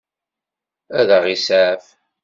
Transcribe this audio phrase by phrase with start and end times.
[0.99, 1.85] Ad ɣ-iseɛef?